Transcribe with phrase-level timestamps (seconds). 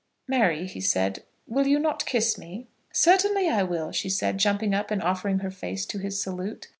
[0.27, 4.89] "Mary," he said, "will you not kiss me?" "Certainly I will," she said, jumping up,
[4.89, 6.69] and offering her face to his salute.